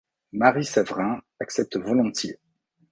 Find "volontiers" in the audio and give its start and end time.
1.77-2.39